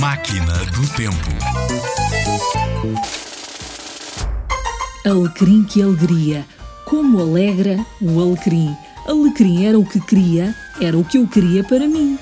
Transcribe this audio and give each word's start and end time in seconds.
Máquina 0.00 0.54
do 0.72 0.88
Tempo. 0.96 1.30
Alecrim 5.04 5.62
que 5.64 5.82
alegria, 5.82 6.46
como 6.86 7.20
alegra 7.20 7.76
o 8.00 8.18
alecrim. 8.18 8.74
Alecrim 9.06 9.66
era 9.66 9.78
o 9.78 9.84
que 9.84 10.00
queria, 10.00 10.54
era 10.80 10.96
o 10.96 11.04
que 11.04 11.18
eu 11.18 11.28
queria 11.28 11.62
para 11.62 11.86
mim. 11.86 12.18